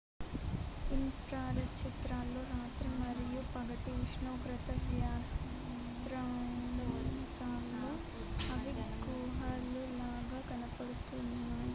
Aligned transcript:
infrared 0.93 1.73
చిత్రాల్లో 1.79 2.41
రాత్రి 2.51 2.89
మరియు 2.95 3.41
పగటి 3.51 3.91
ఉష్ణోగ్రత 3.99 4.67
వ్యత్యాసాల్లో 4.87 6.25
అవి 8.55 8.73
గుహలు 9.05 9.85
లాగా 10.01 10.41
కనపడుతున్నాయి 10.49 11.67